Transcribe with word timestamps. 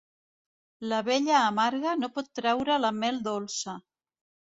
L'abella 0.93 1.35
amarga 1.49 1.93
no 2.03 2.09
pot 2.15 2.31
traure 2.39 2.79
la 2.87 2.91
mel 3.03 3.21
dolça. 3.29 3.77